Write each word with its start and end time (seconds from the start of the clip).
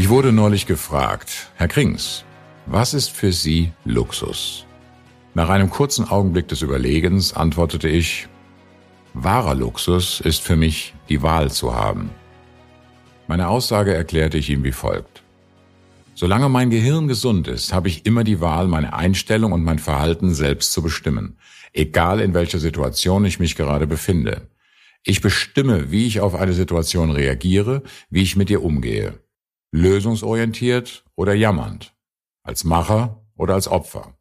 Ich 0.00 0.08
wurde 0.08 0.32
neulich 0.32 0.64
gefragt, 0.64 1.50
Herr 1.56 1.68
Krings, 1.68 2.24
was 2.64 2.94
ist 2.94 3.10
für 3.10 3.32
Sie 3.32 3.70
Luxus? 3.84 4.64
Nach 5.34 5.50
einem 5.50 5.68
kurzen 5.68 6.08
Augenblick 6.08 6.48
des 6.48 6.62
Überlegens 6.62 7.34
antwortete 7.34 7.86
ich, 7.86 8.26
wahrer 9.12 9.54
Luxus 9.54 10.20
ist 10.20 10.40
für 10.40 10.56
mich, 10.56 10.94
die 11.10 11.20
Wahl 11.20 11.50
zu 11.50 11.74
haben. 11.74 12.08
Meine 13.28 13.48
Aussage 13.48 13.92
erklärte 13.92 14.38
ich 14.38 14.48
ihm 14.48 14.64
wie 14.64 14.72
folgt. 14.72 15.22
Solange 16.14 16.48
mein 16.48 16.70
Gehirn 16.70 17.06
gesund 17.06 17.46
ist, 17.46 17.74
habe 17.74 17.88
ich 17.88 18.06
immer 18.06 18.24
die 18.24 18.40
Wahl, 18.40 18.68
meine 18.68 18.94
Einstellung 18.94 19.52
und 19.52 19.62
mein 19.62 19.78
Verhalten 19.78 20.32
selbst 20.32 20.72
zu 20.72 20.80
bestimmen, 20.80 21.36
egal 21.74 22.20
in 22.20 22.32
welcher 22.32 22.58
Situation 22.58 23.26
ich 23.26 23.38
mich 23.38 23.54
gerade 23.54 23.86
befinde. 23.86 24.48
Ich 25.04 25.20
bestimme, 25.20 25.90
wie 25.90 26.06
ich 26.06 26.20
auf 26.20 26.34
eine 26.34 26.54
Situation 26.54 27.10
reagiere, 27.10 27.82
wie 28.08 28.22
ich 28.22 28.34
mit 28.34 28.48
ihr 28.48 28.62
umgehe 28.62 29.20
lösungsorientiert 29.72 31.04
oder 31.14 31.34
jammernd, 31.34 31.94
als 32.42 32.64
Macher 32.64 33.24
oder 33.36 33.54
als 33.54 33.68
Opfer. 33.68 34.14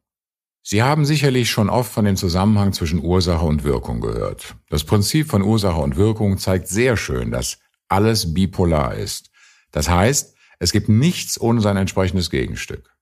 Sie 0.62 0.84
haben 0.84 1.06
sicherlich 1.06 1.50
schon 1.50 1.70
oft 1.70 1.92
von 1.92 2.06
dem 2.06 2.16
Zusammenhang 2.16 2.74
zwischen 2.74 3.04
Ursache 3.04 3.46
und 3.46 3.64
Wirkung 3.64 4.02
gehört. 4.02 4.56
Das 4.70 4.84
Prinzip 4.84 5.28
von 5.28 5.42
Ursache 5.42 5.80
und 5.80 5.96
Wirkung 5.96 6.38
zeigt 6.38 6.68
sehr 6.68 6.98
schön, 6.98 7.32
dass 7.32 7.60
alles 7.88 8.34
bipolar 8.34 8.96
ist. 8.96 9.32
Das 9.72 9.90
heißt, 9.90 10.36
es 10.60 10.72
gibt 10.72 10.90
nichts 10.90 11.40
ohne 11.40 11.62
sein 11.62 11.78
entsprechendes 11.78 12.30
Gegenstück. 12.30 12.96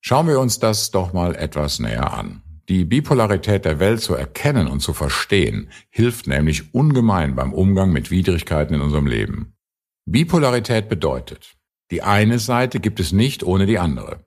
Schauen 0.00 0.28
wir 0.28 0.38
uns 0.38 0.60
das 0.60 0.90
doch 0.90 1.12
mal 1.12 1.34
etwas 1.34 1.80
näher 1.80 2.12
an. 2.12 2.42
Die 2.68 2.84
Bipolarität 2.84 3.64
der 3.64 3.80
Welt 3.80 4.02
zu 4.02 4.14
erkennen 4.14 4.68
und 4.68 4.80
zu 4.80 4.92
verstehen, 4.92 5.70
hilft 5.88 6.26
nämlich 6.26 6.74
ungemein 6.74 7.34
beim 7.34 7.52
Umgang 7.54 7.90
mit 7.90 8.10
Widrigkeiten 8.10 8.74
in 8.74 8.82
unserem 8.82 9.06
Leben. 9.06 9.54
Bipolarität 10.04 10.88
bedeutet, 10.88 11.57
die 11.90 12.02
eine 12.02 12.38
Seite 12.38 12.80
gibt 12.80 13.00
es 13.00 13.12
nicht 13.12 13.42
ohne 13.42 13.66
die 13.66 13.78
andere. 13.78 14.24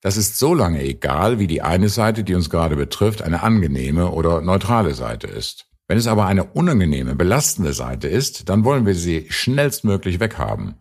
Das 0.00 0.16
ist 0.16 0.38
so 0.38 0.54
lange 0.54 0.82
egal, 0.82 1.38
wie 1.38 1.46
die 1.46 1.62
eine 1.62 1.88
Seite, 1.88 2.24
die 2.24 2.34
uns 2.34 2.50
gerade 2.50 2.76
betrifft, 2.76 3.22
eine 3.22 3.42
angenehme 3.42 4.10
oder 4.10 4.40
neutrale 4.40 4.94
Seite 4.94 5.26
ist. 5.26 5.66
Wenn 5.86 5.98
es 5.98 6.06
aber 6.06 6.26
eine 6.26 6.44
unangenehme, 6.44 7.14
belastende 7.14 7.72
Seite 7.72 8.08
ist, 8.08 8.48
dann 8.48 8.64
wollen 8.64 8.86
wir 8.86 8.94
sie 8.94 9.26
schnellstmöglich 9.28 10.20
weghaben. 10.20 10.76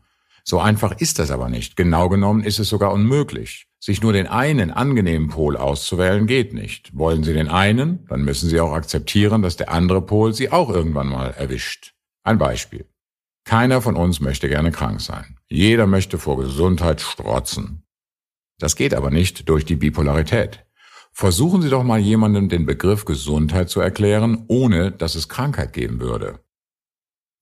So 0.45 0.59
einfach 0.59 0.99
ist 0.99 1.19
das 1.19 1.31
aber 1.31 1.49
nicht. 1.49 1.77
Genau 1.77 2.09
genommen 2.09 2.44
ist 2.44 2.59
es 2.59 2.69
sogar 2.69 2.91
unmöglich. 2.91 3.67
Sich 3.79 4.01
nur 4.01 4.13
den 4.13 4.27
einen 4.27 4.71
angenehmen 4.71 5.29
Pol 5.29 5.57
auszuwählen 5.57 6.27
geht 6.27 6.53
nicht. 6.53 6.97
Wollen 6.97 7.23
Sie 7.23 7.33
den 7.33 7.47
einen, 7.49 8.05
dann 8.07 8.23
müssen 8.23 8.49
Sie 8.49 8.59
auch 8.59 8.73
akzeptieren, 8.73 9.41
dass 9.41 9.57
der 9.57 9.71
andere 9.71 10.01
Pol 10.01 10.33
Sie 10.33 10.51
auch 10.51 10.69
irgendwann 10.69 11.07
mal 11.07 11.31
erwischt. 11.31 11.94
Ein 12.23 12.38
Beispiel. 12.38 12.85
Keiner 13.45 13.81
von 13.81 13.95
uns 13.95 14.19
möchte 14.19 14.47
gerne 14.47 14.72
krank 14.72 15.01
sein. 15.01 15.38
Jeder 15.53 15.86
möchte 15.86 16.18
vor 16.18 16.38
Gesundheit 16.38 17.00
strotzen. 17.00 17.84
Das 18.58 18.75
geht 18.75 18.96
aber 18.96 19.12
nicht 19.12 19.47
durch 19.50 19.66
die 19.66 19.75
Bipolarität. 19.75 20.66
Versuchen 21.12 21.62
Sie 21.62 21.69
doch 21.69 21.84
mal 21.84 22.00
jemandem 22.00 22.50
den 22.50 22.66
Begriff 22.66 23.06
Gesundheit 23.06 23.69
zu 23.69 23.80
erklären, 23.80 24.46
ohne 24.47 24.92
dass 24.92 25.13
es 25.13 25.30
Krankheit 25.30 25.72
geben 25.72 26.00
würde. 26.00 26.40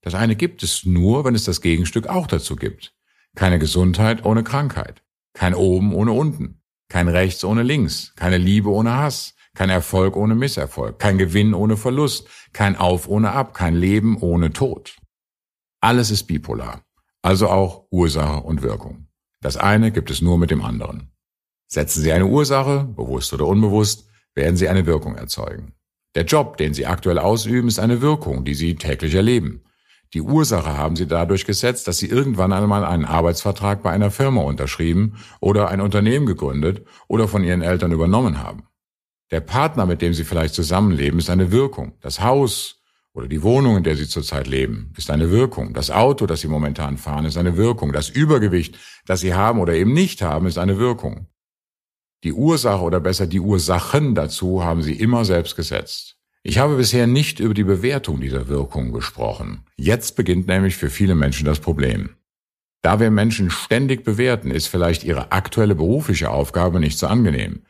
Das 0.01 0.13
eine 0.13 0.35
gibt 0.35 0.61
es 0.61 0.85
nur, 0.85 1.23
wenn 1.23 1.35
es 1.35 1.45
das 1.45 1.61
Gegenstück 1.61 2.07
auch 2.07 2.27
dazu 2.27 2.57
gibt. 2.57 2.93
Keine 3.33 3.59
Gesundheit 3.59 4.25
ohne 4.25 4.43
Krankheit. 4.43 5.03
Kein 5.31 5.55
Oben 5.55 5.93
ohne 5.93 6.11
Unten. 6.11 6.61
Kein 6.89 7.07
Rechts 7.07 7.45
ohne 7.45 7.63
Links. 7.63 8.13
Keine 8.17 8.37
Liebe 8.37 8.71
ohne 8.71 8.97
Hass. 8.97 9.35
Kein 9.55 9.69
Erfolg 9.69 10.17
ohne 10.17 10.35
Misserfolg. 10.35 10.99
Kein 10.99 11.17
Gewinn 11.17 11.53
ohne 11.53 11.77
Verlust. 11.77 12.27
Kein 12.51 12.75
Auf 12.75 13.07
ohne 13.07 13.31
Ab. 13.31 13.53
Kein 13.53 13.75
Leben 13.75 14.17
ohne 14.17 14.51
Tod. 14.51 14.97
Alles 15.79 16.11
ist 16.11 16.25
bipolar, 16.25 16.83
also 17.21 17.49
auch 17.49 17.85
Ursache 17.91 18.41
und 18.41 18.61
Wirkung. 18.61 19.07
Das 19.41 19.57
eine 19.57 19.91
gibt 19.91 20.11
es 20.11 20.21
nur 20.21 20.37
mit 20.37 20.51
dem 20.51 20.63
anderen. 20.63 21.11
Setzen 21.67 22.01
Sie 22.01 22.11
eine 22.11 22.25
Ursache, 22.25 22.83
bewusst 22.83 23.33
oder 23.33 23.47
unbewusst, 23.47 24.07
werden 24.35 24.57
Sie 24.57 24.67
eine 24.67 24.85
Wirkung 24.85 25.15
erzeugen. 25.15 25.73
Der 26.15 26.25
Job, 26.25 26.57
den 26.57 26.73
Sie 26.73 26.85
aktuell 26.85 27.19
ausüben, 27.19 27.67
ist 27.67 27.79
eine 27.79 28.01
Wirkung, 28.01 28.43
die 28.43 28.53
Sie 28.53 28.75
täglich 28.75 29.15
erleben. 29.15 29.63
Die 30.13 30.21
Ursache 30.21 30.77
haben 30.77 30.97
Sie 30.97 31.07
dadurch 31.07 31.45
gesetzt, 31.45 31.87
dass 31.87 31.97
Sie 31.97 32.07
irgendwann 32.07 32.51
einmal 32.51 32.83
einen 32.83 33.05
Arbeitsvertrag 33.05 33.81
bei 33.81 33.91
einer 33.91 34.11
Firma 34.11 34.41
unterschrieben 34.41 35.15
oder 35.39 35.69
ein 35.69 35.79
Unternehmen 35.79 36.25
gegründet 36.25 36.85
oder 37.07 37.29
von 37.29 37.43
Ihren 37.43 37.61
Eltern 37.61 37.93
übernommen 37.93 38.43
haben. 38.43 38.67
Der 39.31 39.39
Partner, 39.39 39.85
mit 39.85 40.01
dem 40.01 40.13
Sie 40.13 40.25
vielleicht 40.25 40.53
zusammenleben, 40.53 41.19
ist 41.19 41.29
eine 41.29 41.53
Wirkung. 41.53 41.93
Das 42.01 42.19
Haus, 42.19 42.80
oder 43.13 43.27
die 43.27 43.43
Wohnung, 43.43 43.77
in 43.77 43.83
der 43.83 43.97
Sie 43.97 44.07
zurzeit 44.07 44.47
leben, 44.47 44.93
ist 44.97 45.11
eine 45.11 45.31
Wirkung. 45.31 45.73
Das 45.73 45.91
Auto, 45.91 46.25
das 46.25 46.41
Sie 46.41 46.47
momentan 46.47 46.97
fahren, 46.97 47.25
ist 47.25 47.37
eine 47.37 47.57
Wirkung. 47.57 47.91
Das 47.91 48.09
Übergewicht, 48.09 48.77
das 49.05 49.19
Sie 49.19 49.33
haben 49.33 49.59
oder 49.59 49.73
eben 49.73 49.93
nicht 49.93 50.21
haben, 50.21 50.47
ist 50.47 50.57
eine 50.57 50.77
Wirkung. 50.77 51.27
Die 52.23 52.33
Ursache 52.33 52.83
oder 52.83 52.99
besser 52.99 53.27
die 53.27 53.39
Ursachen 53.39 54.15
dazu 54.15 54.63
haben 54.63 54.81
Sie 54.81 54.93
immer 54.93 55.25
selbst 55.25 55.55
gesetzt. 55.55 56.17
Ich 56.43 56.57
habe 56.57 56.77
bisher 56.77 57.05
nicht 57.05 57.39
über 57.39 57.53
die 57.53 57.63
Bewertung 57.63 58.21
dieser 58.21 58.47
Wirkung 58.47 58.93
gesprochen. 58.93 59.65
Jetzt 59.75 60.15
beginnt 60.15 60.47
nämlich 60.47 60.75
für 60.75 60.89
viele 60.89 61.15
Menschen 61.15 61.45
das 61.45 61.59
Problem. 61.59 62.15
Da 62.81 62.99
wir 62.99 63.11
Menschen 63.11 63.51
ständig 63.51 64.03
bewerten, 64.03 64.49
ist 64.49 64.67
vielleicht 64.67 65.03
ihre 65.03 65.31
aktuelle 65.31 65.75
berufliche 65.75 66.31
Aufgabe 66.31 66.79
nicht 66.79 66.97
so 66.97 67.07
angenehm. 67.07 67.61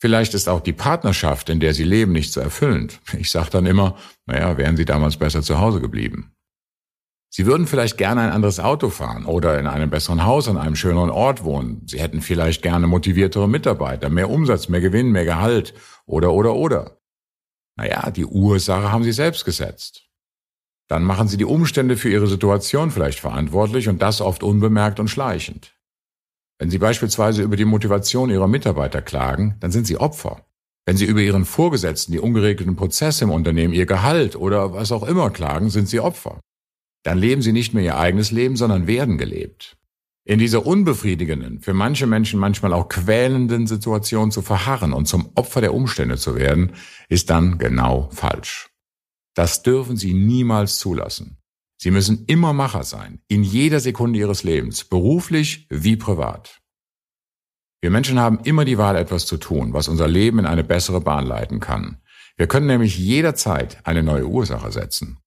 Vielleicht 0.00 0.34
ist 0.34 0.48
auch 0.48 0.60
die 0.60 0.72
Partnerschaft, 0.72 1.50
in 1.50 1.58
der 1.58 1.74
sie 1.74 1.84
leben, 1.84 2.12
nicht 2.12 2.32
so 2.32 2.40
erfüllend. 2.40 3.00
Ich 3.18 3.30
sage 3.30 3.50
dann 3.50 3.66
immer, 3.66 3.96
naja, 4.26 4.56
wären 4.56 4.76
sie 4.76 4.84
damals 4.84 5.16
besser 5.16 5.42
zu 5.42 5.58
Hause 5.58 5.80
geblieben. 5.80 6.32
Sie 7.30 7.44
würden 7.46 7.66
vielleicht 7.66 7.98
gerne 7.98 8.22
ein 8.22 8.30
anderes 8.30 8.58
Auto 8.58 8.88
fahren 8.88 9.26
oder 9.26 9.58
in 9.58 9.66
einem 9.66 9.90
besseren 9.90 10.24
Haus 10.24 10.48
an 10.48 10.56
einem 10.56 10.76
schöneren 10.76 11.10
Ort 11.10 11.44
wohnen. 11.44 11.82
Sie 11.86 12.00
hätten 12.00 12.22
vielleicht 12.22 12.62
gerne 12.62 12.86
motiviertere 12.86 13.48
Mitarbeiter, 13.48 14.08
mehr 14.08 14.30
Umsatz, 14.30 14.68
mehr 14.68 14.80
Gewinn, 14.80 15.12
mehr 15.12 15.26
Gehalt 15.26 15.74
oder 16.06 16.32
oder 16.32 16.54
oder. 16.54 16.98
Naja, 17.76 18.10
die 18.10 18.24
Ursache 18.24 18.90
haben 18.90 19.04
Sie 19.04 19.12
selbst 19.12 19.44
gesetzt. 19.44 20.08
Dann 20.88 21.04
machen 21.04 21.28
Sie 21.28 21.36
die 21.36 21.44
Umstände 21.44 21.96
für 21.96 22.08
Ihre 22.08 22.26
Situation 22.26 22.90
vielleicht 22.90 23.20
verantwortlich 23.20 23.88
und 23.88 24.00
das 24.00 24.22
oft 24.22 24.42
unbemerkt 24.42 24.98
und 24.98 25.08
schleichend. 25.08 25.77
Wenn 26.58 26.70
Sie 26.70 26.78
beispielsweise 26.78 27.42
über 27.42 27.56
die 27.56 27.64
Motivation 27.64 28.30
Ihrer 28.30 28.48
Mitarbeiter 28.48 29.00
klagen, 29.00 29.56
dann 29.60 29.70
sind 29.70 29.86
Sie 29.86 29.96
Opfer. 29.96 30.44
Wenn 30.86 30.96
Sie 30.96 31.04
über 31.04 31.20
Ihren 31.20 31.44
Vorgesetzten, 31.44 32.12
die 32.12 32.18
ungeregelten 32.18 32.74
Prozesse 32.74 33.24
im 33.24 33.30
Unternehmen, 33.30 33.74
Ihr 33.74 33.86
Gehalt 33.86 34.36
oder 34.36 34.72
was 34.72 34.90
auch 34.90 35.06
immer 35.06 35.30
klagen, 35.30 35.70
sind 35.70 35.88
Sie 35.88 36.00
Opfer. 36.00 36.40
Dann 37.04 37.18
leben 37.18 37.42
Sie 37.42 37.52
nicht 37.52 37.74
mehr 37.74 37.84
Ihr 37.84 37.98
eigenes 37.98 38.32
Leben, 38.32 38.56
sondern 38.56 38.86
werden 38.86 39.18
gelebt. 39.18 39.76
In 40.24 40.38
dieser 40.38 40.66
unbefriedigenden, 40.66 41.60
für 41.60 41.72
manche 41.72 42.06
Menschen 42.06 42.38
manchmal 42.40 42.72
auch 42.74 42.88
quälenden 42.88 43.66
Situation 43.66 44.30
zu 44.30 44.42
verharren 44.42 44.92
und 44.92 45.06
zum 45.06 45.30
Opfer 45.36 45.60
der 45.60 45.72
Umstände 45.72 46.18
zu 46.18 46.36
werden, 46.36 46.72
ist 47.08 47.30
dann 47.30 47.58
genau 47.58 48.10
falsch. 48.12 48.68
Das 49.34 49.62
dürfen 49.62 49.96
Sie 49.96 50.12
niemals 50.12 50.78
zulassen. 50.78 51.38
Sie 51.80 51.92
müssen 51.92 52.24
immer 52.26 52.52
Macher 52.52 52.82
sein, 52.82 53.20
in 53.28 53.44
jeder 53.44 53.78
Sekunde 53.78 54.18
Ihres 54.18 54.42
Lebens, 54.42 54.84
beruflich 54.84 55.66
wie 55.70 55.96
privat. 55.96 56.60
Wir 57.80 57.90
Menschen 57.90 58.18
haben 58.18 58.40
immer 58.40 58.64
die 58.64 58.78
Wahl, 58.78 58.96
etwas 58.96 59.26
zu 59.26 59.36
tun, 59.36 59.72
was 59.72 59.86
unser 59.86 60.08
Leben 60.08 60.40
in 60.40 60.46
eine 60.46 60.64
bessere 60.64 61.00
Bahn 61.00 61.24
leiten 61.24 61.60
kann. 61.60 61.98
Wir 62.36 62.48
können 62.48 62.66
nämlich 62.66 62.98
jederzeit 62.98 63.78
eine 63.86 64.02
neue 64.02 64.26
Ursache 64.26 64.72
setzen. 64.72 65.18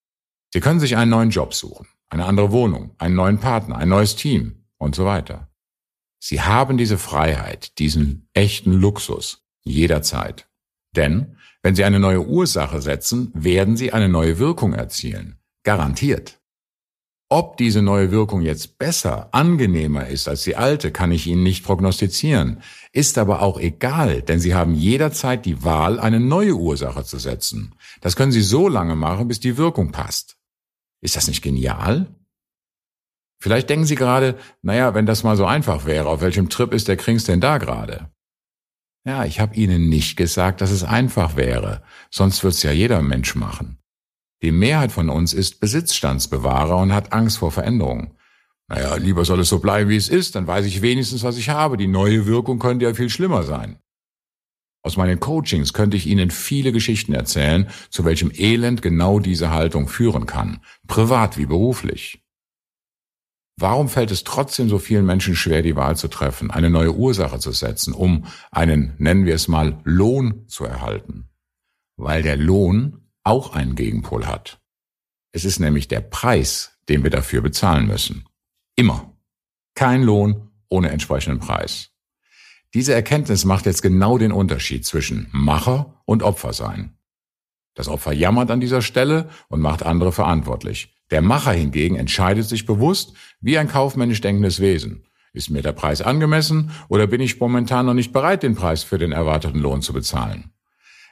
Sie 0.54 0.60
können 0.60 0.82
sich 0.82 0.98
einen 0.98 1.12
neuen 1.12 1.30
Job 1.30 1.54
suchen, 1.54 1.88
eine 2.10 2.26
andere 2.26 2.52
Wohnung, 2.52 2.96
einen 2.98 3.16
neuen 3.16 3.40
Partner, 3.40 3.78
ein 3.78 3.88
neues 3.88 4.18
Team 4.18 4.66
und 4.78 4.96
so 4.96 5.06
weiter. 5.06 5.50
Sie 6.20 6.42
haben 6.42 6.78
diese 6.78 6.98
Freiheit, 6.98 7.80
diesen 7.80 8.28
echten 8.34 8.74
Luxus 8.74 9.46
jederzeit. 9.64 10.50
Denn 10.94 11.38
wenn 11.64 11.76
Sie 11.76 11.86
eine 11.86 12.00
neue 12.00 12.26
Ursache 12.26 12.82
setzen, 12.82 13.32
werden 13.34 13.78
Sie 13.78 13.94
eine 13.94 14.10
neue 14.10 14.40
Wirkung 14.40 14.74
erzielen. 14.74 15.40
Garantiert. 15.64 16.41
Ob 17.34 17.56
diese 17.56 17.82
neue 17.82 18.12
Wirkung 18.12 18.42
jetzt 18.42 18.78
besser, 18.78 19.30
angenehmer 19.32 20.06
ist 20.08 20.28
als 20.28 20.44
die 20.44 20.58
alte, 20.58 20.92
kann 20.92 21.14
ich 21.14 21.28
Ihnen 21.28 21.44
nicht 21.44 21.64
prognostizieren, 21.64 22.62
ist 22.92 23.18
aber 23.18 23.42
auch 23.42 23.58
egal, 23.58 24.22
denn 24.22 24.42
Sie 24.42 24.54
haben 24.54 24.74
jederzeit 24.74 25.46
die 25.46 25.64
Wahl, 25.64 25.98
eine 26.02 26.20
neue 26.20 26.56
Ursache 26.56 27.06
zu 27.06 27.20
setzen. 27.20 27.74
Das 28.02 28.18
können 28.18 28.34
Sie 28.34 28.42
so 28.42 28.68
lange 28.68 28.98
machen, 28.98 29.30
bis 29.30 29.40
die 29.40 29.56
Wirkung 29.56 29.94
passt. 29.94 30.36
Ist 31.00 31.16
das 31.16 31.30
nicht 31.30 31.42
genial? 31.42 32.14
Vielleicht 33.40 33.70
denken 33.70 33.86
Sie 33.86 33.96
gerade, 33.96 34.38
naja, 34.62 34.94
wenn 34.94 35.06
das 35.06 35.24
mal 35.24 35.38
so 35.38 35.46
einfach 35.46 35.86
wäre, 35.86 36.10
auf 36.10 36.20
welchem 36.20 36.50
Trip 36.50 36.74
ist 36.74 36.90
der 36.90 36.98
Krings 36.98 37.24
denn 37.24 37.40
da 37.40 37.60
gerade? 37.60 38.12
Ja, 39.06 39.24
ich 39.24 39.40
habe 39.40 39.56
Ihnen 39.56 39.88
nicht 39.88 40.18
gesagt, 40.18 40.60
dass 40.60 40.70
es 40.70 40.84
einfach 40.84 41.38
wäre, 41.38 41.82
sonst 42.10 42.44
wird's 42.44 42.62
ja 42.62 42.74
jeder 42.74 43.02
Mensch 43.02 43.36
machen. 43.36 43.81
Die 44.42 44.52
Mehrheit 44.52 44.92
von 44.92 45.10
uns 45.10 45.34
ist 45.34 45.60
Besitzstandsbewahrer 45.60 46.78
und 46.78 46.94
hat 46.94 47.14
Angst 47.14 47.38
vor 47.38 47.52
Veränderungen. 47.52 48.18
Naja, 48.68 48.96
lieber 48.96 49.26
soll 49.26 49.42
es 49.42 49.50
so 49.50 49.60
bleiben, 49.60 49.90
wie 49.90 49.98
es 49.98 50.10
ist, 50.10 50.36
dann 50.36 50.48
weiß 50.48 50.66
ich 50.66 50.82
wenigstens, 50.82 51.24
was 51.24 51.38
ich 51.38 51.50
habe. 51.50 51.78
Die 51.78 51.88
neue 51.88 52.26
Wirkung 52.26 52.58
könnte 52.58 52.86
ja 52.86 52.94
viel 52.94 53.10
schlimmer 53.10 53.44
sein. 53.44 53.78
Aus 54.84 54.98
meinen 54.98 55.20
Coachings 55.20 55.74
könnte 55.74 55.98
ich 55.98 56.08
Ihnen 56.08 56.32
viele 56.32 56.72
Geschichten 56.72 57.14
erzählen, 57.14 57.70
zu 57.90 58.04
welchem 58.04 58.32
Elend 58.34 58.82
genau 58.82 59.20
diese 59.20 59.52
Haltung 59.52 59.88
führen 59.88 60.26
kann, 60.26 60.62
privat 60.88 61.38
wie 61.38 61.46
beruflich. 61.46 62.24
Warum 63.58 63.90
fällt 63.90 64.10
es 64.10 64.24
trotzdem 64.24 64.70
so 64.70 64.80
vielen 64.80 65.06
Menschen 65.06 65.36
schwer, 65.36 65.62
die 65.62 65.76
Wahl 65.76 65.98
zu 65.98 66.08
treffen, 66.08 66.50
eine 66.50 66.72
neue 66.72 66.96
Ursache 66.96 67.38
zu 67.38 67.52
setzen, 67.52 67.94
um 67.94 68.26
einen, 68.50 68.96
nennen 68.98 69.26
wir 69.26 69.36
es 69.36 69.48
mal, 69.48 69.80
Lohn 69.84 70.48
zu 70.48 70.66
erhalten? 70.66 71.30
Weil 71.96 72.24
der 72.24 72.38
Lohn 72.38 73.01
auch 73.24 73.54
einen 73.54 73.76
Gegenpol 73.76 74.28
hat. 74.28 74.60
Es 75.32 75.46
ist 75.46 75.60
nämlich 75.60 75.88
der 75.88 76.02
Preis, 76.02 76.78
den 76.90 77.04
wir 77.04 77.10
dafür 77.10 77.42
bezahlen 77.42 77.88
müssen. 77.88 78.26
Immer. 78.76 79.16
Kein 79.76 80.04
Lohn 80.04 80.50
ohne 80.70 80.90
entsprechenden 80.90 81.40
Preis. 81.40 81.92
Diese 82.74 82.94
Erkenntnis 82.94 83.46
macht 83.46 83.66
jetzt 83.66 83.82
genau 83.82 84.18
den 84.18 84.32
Unterschied 84.32 84.86
zwischen 84.86 85.28
Macher 85.32 86.02
und 86.06 86.24
Opfer 86.24 86.54
sein. 86.54 86.98
Das 87.74 87.88
Opfer 87.88 88.14
jammert 88.14 88.52
an 88.52 88.62
dieser 88.62 88.82
Stelle 88.82 89.30
und 89.48 89.62
macht 89.62 89.84
andere 89.84 90.12
verantwortlich. 90.12 90.96
Der 91.10 91.22
Macher 91.22 91.52
hingegen 91.52 91.96
entscheidet 91.96 92.48
sich 92.48 92.66
bewusst 92.66 93.14
wie 93.42 93.58
ein 93.58 93.68
kaufmännisch 93.68 94.22
denkendes 94.22 94.60
Wesen. 94.60 95.06
Ist 95.34 95.50
mir 95.50 95.62
der 95.62 95.72
Preis 95.72 96.02
angemessen 96.02 96.72
oder 96.90 97.08
bin 97.08 97.22
ich 97.22 97.40
momentan 97.40 97.86
noch 97.86 97.94
nicht 97.94 98.12
bereit, 98.12 98.44
den 98.44 98.56
Preis 98.56 98.84
für 98.84 98.98
den 98.98 99.12
erwarteten 99.14 99.60
Lohn 99.60 99.82
zu 99.82 99.94
bezahlen? 99.94 100.52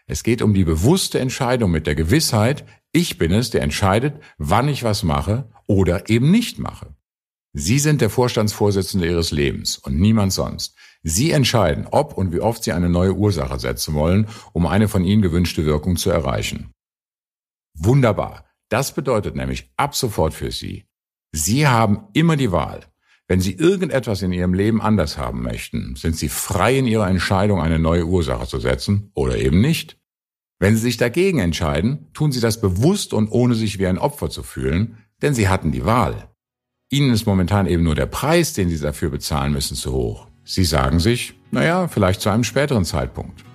Es 0.10 0.24
geht 0.24 0.42
um 0.42 0.56
die 0.56 0.64
bewusste 0.64 1.20
Entscheidung 1.20 1.70
mit 1.70 1.86
der 1.86 1.94
Gewissheit, 1.94 2.66
ich 2.92 3.20
bin 3.20 3.32
es, 3.32 3.52
der 3.52 3.62
entscheidet, 3.62 4.20
wann 4.40 4.68
ich 4.68 4.84
was 4.84 5.04
mache 5.04 5.52
oder 5.68 6.10
eben 6.10 6.32
nicht 6.32 6.58
mache. 6.58 6.96
Sie 7.54 7.78
sind 7.78 8.02
der 8.02 8.10
Vorstandsvorsitzende 8.10 9.06
Ihres 9.06 9.30
Lebens 9.30 9.78
und 9.78 10.00
niemand 10.00 10.34
sonst. 10.34 10.76
Sie 11.04 11.30
entscheiden, 11.30 11.86
ob 11.92 12.18
und 12.18 12.34
wie 12.34 12.40
oft 12.40 12.64
Sie 12.64 12.72
eine 12.72 12.90
neue 12.90 13.14
Ursache 13.14 13.60
setzen 13.60 13.94
wollen, 13.94 14.28
um 14.52 14.66
eine 14.66 14.88
von 14.88 15.04
Ihnen 15.04 15.22
gewünschte 15.22 15.64
Wirkung 15.66 15.96
zu 15.96 16.10
erreichen. 16.10 16.72
Wunderbar. 17.76 18.46
Das 18.70 18.96
bedeutet 18.96 19.36
nämlich 19.36 19.72
ab 19.78 19.96
sofort 19.96 20.34
für 20.34 20.52
Sie, 20.52 20.88
Sie 21.32 21.68
haben 21.68 22.08
immer 22.14 22.36
die 22.36 22.52
Wahl. 22.52 22.82
Wenn 23.28 23.42
Sie 23.42 23.54
irgendetwas 23.54 24.24
in 24.24 24.34
Ihrem 24.34 24.56
Leben 24.56 24.82
anders 24.82 25.20
haben 25.20 25.44
möchten, 25.44 25.96
sind 25.96 26.18
Sie 26.18 26.30
frei 26.30 26.80
in 26.80 26.88
Ihrer 26.88 27.08
Entscheidung, 27.08 27.62
eine 27.62 27.78
neue 27.78 28.06
Ursache 28.06 28.48
zu 28.48 28.60
setzen 28.60 29.12
oder 29.14 29.38
eben 29.38 29.62
nicht. 29.62 29.99
Wenn 30.60 30.76
Sie 30.76 30.82
sich 30.82 30.98
dagegen 30.98 31.40
entscheiden, 31.40 32.08
tun 32.14 32.34
Sie 32.34 32.42
das 32.42 32.60
bewusst 32.60 33.14
und 33.14 33.30
ohne 33.30 33.56
sich 33.56 33.80
wie 33.80 33.88
ein 33.88 33.98
Opfer 33.98 34.30
zu 34.30 34.44
fühlen, 34.44 34.98
denn 35.22 35.34
Sie 35.34 35.48
hatten 35.48 35.72
die 35.72 35.86
Wahl. 35.86 36.30
Ihnen 36.92 37.14
ist 37.14 37.26
momentan 37.26 37.66
eben 37.66 37.84
nur 37.84 37.96
der 37.96 38.08
Preis, 38.08 38.54
den 38.54 38.70
Sie 38.70 38.78
dafür 38.78 39.10
bezahlen 39.10 39.54
müssen, 39.54 39.76
zu 39.76 39.94
hoch. 39.94 40.28
Sie 40.44 40.66
sagen 40.66 41.00
sich, 41.00 41.36
naja, 41.52 41.88
vielleicht 41.88 42.20
zu 42.20 42.30
einem 42.30 42.44
späteren 42.44 42.84
Zeitpunkt. 42.84 43.46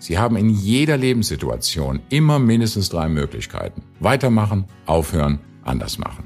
Sie 0.00 0.18
haben 0.18 0.36
in 0.36 0.50
jeder 0.50 0.96
Lebenssituation 0.96 2.00
immer 2.08 2.38
mindestens 2.38 2.88
drei 2.88 3.08
Möglichkeiten. 3.08 3.82
Weitermachen, 4.00 4.64
aufhören, 4.86 5.38
anders 5.62 5.98
machen. 5.98 6.24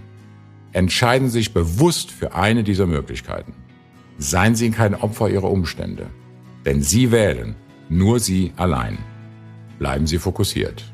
Entscheiden 0.73 1.29
Sie 1.29 1.39
sich 1.39 1.53
bewusst 1.53 2.11
für 2.11 2.35
eine 2.35 2.65
dieser 2.65 2.87
Möglichkeiten. 2.87 3.53
Seien 4.17 4.55
Sie 4.55 4.71
kein 4.71 4.95
Opfer 4.95 5.29
Ihrer 5.29 5.51
Umstände. 5.51 6.07
Denn 6.65 6.83
Sie 6.83 7.13
wählen, 7.13 7.57
nur 7.89 8.21
Sie 8.21 8.53
allein. 8.57 8.99
Bleiben 9.79 10.07
Sie 10.07 10.19
fokussiert. 10.19 10.85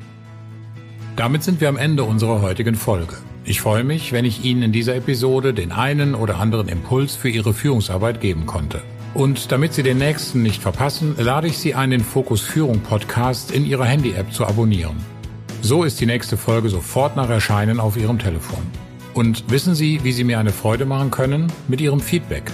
Damit 1.17 1.43
sind 1.43 1.61
wir 1.61 1.69
am 1.69 1.77
Ende 1.77 2.05
unserer 2.05 2.43
heutigen 2.43 2.75
Folge. 2.75 3.15
Ich 3.45 3.61
freue 3.61 3.85
mich, 3.85 4.13
wenn 4.13 4.25
ich 4.25 4.45
Ihnen 4.45 4.63
in 4.63 4.73
dieser 4.73 4.97
Episode 4.97 5.55
den 5.55 5.71
einen 5.71 6.15
oder 6.15 6.39
anderen 6.39 6.69
Impuls 6.69 7.15
für 7.15 7.29
Ihre 7.29 7.55
Führungsarbeit 7.55 8.21
geben 8.21 8.47
konnte. 8.47 8.83
Und 9.15 9.53
damit 9.53 9.75
Sie 9.75 9.83
den 9.83 9.99
nächsten 9.99 10.43
nicht 10.43 10.61
verpassen, 10.61 11.15
lade 11.19 11.47
ich 11.47 11.59
Sie 11.59 11.75
ein, 11.75 11.91
den 11.91 12.01
Fokus 12.01 12.41
Führung 12.41 12.81
Podcast 12.81 13.53
in 13.53 13.65
Ihrer 13.65 13.85
Handy-App 13.85 14.33
zu 14.33 14.45
abonnieren. 14.45 14.97
So 15.63 15.85
ist 15.85 16.01
die 16.01 16.07
nächste 16.07 16.37
Folge 16.37 16.69
sofort 16.69 17.17
nach 17.17 17.31
Erscheinen 17.31 17.81
auf 17.81 17.97
Ihrem 17.97 18.19
Telefon. 18.19 18.63
Und 19.15 19.51
wissen 19.51 19.77
Sie, 19.77 20.03
wie 20.03 20.13
Sie 20.13 20.25
mir 20.25 20.41
eine 20.41 20.51
Freude 20.51 20.85
machen 20.85 21.13
können? 21.13 21.53
Mit 21.69 21.81
Ihrem 21.81 22.01
Feedback. 22.01 22.51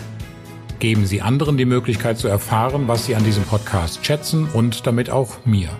Geben 0.81 1.07
Sie 1.07 1.23
anderen 1.23 1.57
die 1.57 1.65
Möglichkeit 1.65 2.19
zu 2.19 2.29
erfahren, 2.29 2.89
was 2.89 3.07
Sie 3.07 3.15
an 3.15 3.25
diesem 3.25 3.45
Podcast 3.45 4.05
schätzen 4.05 4.47
und 4.53 4.87
damit 4.87 5.09
auch 5.09 5.47
mir. 5.47 5.71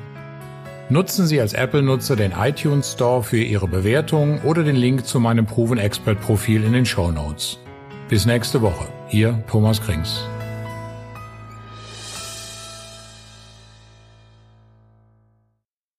Nutzen 0.91 1.25
Sie 1.25 1.41
als 1.41 1.53
Apple-Nutzer 1.53 2.17
den 2.17 2.33
iTunes 2.33 2.95
Store 2.95 3.23
für 3.23 3.41
Ihre 3.41 3.69
Bewertung 3.69 4.41
oder 4.43 4.65
den 4.65 4.75
Link 4.75 5.07
zu 5.07 5.21
meinem 5.21 5.47
Proven 5.47 5.79
Expert 5.79 6.21
Profil 6.21 6.65
in 6.65 6.73
den 6.73 6.85
Show 6.85 7.13
Notes. 7.13 7.59
Bis 8.09 8.27
nächste 8.27 8.61
Woche. 8.61 8.89
Ihr 9.09 9.41
Thomas 9.49 9.81
Krings. 9.81 10.25